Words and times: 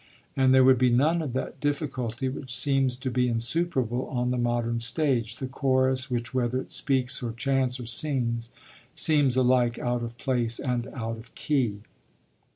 And 0.35 0.51
there 0.51 0.63
would 0.63 0.79
be 0.79 0.89
none 0.89 1.21
of 1.21 1.33
that 1.33 1.59
difficulty 1.59 2.27
which 2.27 2.57
seems 2.57 2.95
to 2.95 3.11
be 3.11 3.27
insuperable 3.27 4.07
on 4.07 4.31
the 4.31 4.37
modern 4.39 4.79
stage: 4.79 5.35
the 5.35 5.45
chorus, 5.45 6.09
which, 6.09 6.33
whether 6.33 6.59
it 6.59 6.71
speaks, 6.71 7.21
or 7.21 7.33
chants, 7.33 7.79
or 7.79 7.85
sings, 7.85 8.49
seems 8.95 9.35
alike 9.35 9.77
out 9.77 10.01
of 10.01 10.17
place 10.17 10.57
and 10.57 10.87
out 10.87 11.17
of 11.17 11.35
key. 11.35 11.81